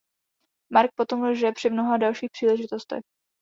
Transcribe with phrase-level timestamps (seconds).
[0.73, 3.03] Mark potom lže při mnoha dalších příležitostech.